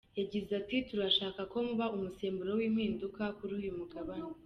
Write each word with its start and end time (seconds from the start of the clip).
Yagize 0.19 0.51
ati 0.61 0.75
“Turashaka 0.89 1.41
ko 1.51 1.57
muba 1.67 1.85
umusemburo 1.95 2.51
w’impinduka 2.59 3.23
kuri 3.37 3.51
uyu 3.59 3.71
mugabane. 3.77 4.29